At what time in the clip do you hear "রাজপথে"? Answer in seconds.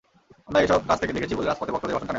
1.49-1.73